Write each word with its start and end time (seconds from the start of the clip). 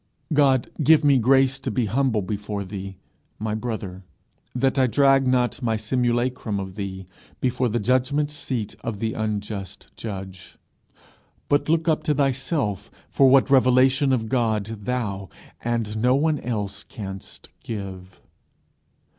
God 0.33 0.71
give 0.81 1.03
me 1.03 1.19
grace 1.19 1.59
to 1.59 1.69
be 1.69 1.85
humble 1.85 2.23
before 2.23 2.63
thee, 2.65 2.97
my 3.37 3.53
brother, 3.53 4.03
that 4.55 4.79
I 4.79 4.87
drag 4.87 5.27
not 5.27 5.61
my 5.61 5.75
simulacrum 5.75 6.59
of 6.59 6.73
thee 6.73 7.05
before 7.39 7.69
the 7.69 7.79
judgment 7.79 8.31
seat 8.31 8.73
of 8.83 8.97
the 8.97 9.13
unjust 9.13 9.89
judge, 9.95 10.57
but 11.47 11.69
look 11.69 11.87
up 11.87 12.01
to 12.05 12.15
thyself 12.15 12.89
for 13.11 13.29
what 13.29 13.51
revelation 13.51 14.11
of 14.11 14.27
God 14.27 14.75
thou 14.85 15.29
and 15.63 15.95
no 16.01 16.15
one 16.15 16.39
else 16.39 16.83
canst 16.83 17.49
give. 17.61 18.19